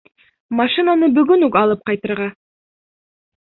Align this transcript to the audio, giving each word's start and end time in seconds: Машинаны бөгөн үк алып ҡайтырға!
Машинаны 0.59 1.09
бөгөн 1.19 1.45
үк 1.49 1.59
алып 1.63 1.85
ҡайтырға! 1.91 2.33